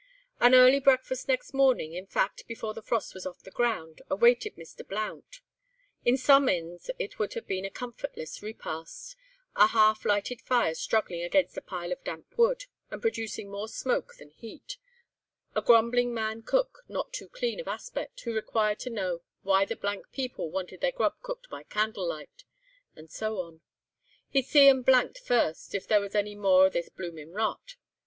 [0.39, 4.55] An early breakfast next morning, in fact, before the frost was off the ground, awaited
[4.55, 4.81] Mr.
[4.87, 5.41] Blount.
[6.03, 9.15] In some inns it would have been a comfortless repast;
[9.55, 14.15] a half lighted fire struggling against a pile of damp wood, and producing more smoke
[14.15, 14.77] than heat;
[15.55, 19.75] a grumbling man cook, not too clean of aspect, who required to know "why the
[19.75, 22.43] blank people wanted their grub cooked by candlelight,"
[22.95, 27.29] and so on—"he'd see 'em blanked first, if there was any more of this bloomin'
[27.33, 27.75] rot."